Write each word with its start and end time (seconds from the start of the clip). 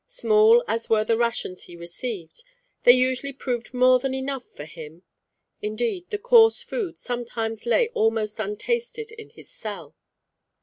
Small 0.07 0.63
as 0.67 0.89
were 0.89 1.03
the 1.03 1.15
rations 1.15 1.65
he 1.65 1.75
received, 1.75 2.43
they 2.85 2.91
usually 2.91 3.31
proved 3.33 3.71
more 3.71 3.99
than 3.99 4.15
enough 4.15 4.47
for 4.47 4.65
him; 4.65 5.03
indeed, 5.61 6.09
the 6.09 6.17
coarse 6.17 6.63
food 6.63 6.97
sometimes 6.97 7.67
lay 7.67 7.89
almost 7.89 8.39
untasted 8.39 9.11
in 9.11 9.29
his 9.29 9.51
cell. 9.51 9.95